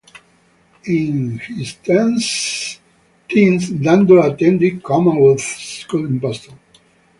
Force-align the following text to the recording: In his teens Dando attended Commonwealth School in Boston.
In 0.85 1.37
his 1.37 1.75
teens 1.75 2.79
Dando 3.69 4.19
attended 4.23 4.81
Commonwealth 4.81 5.41
School 5.41 6.07
in 6.07 6.17
Boston. 6.17 6.57